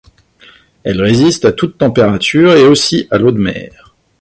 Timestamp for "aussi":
2.65-3.07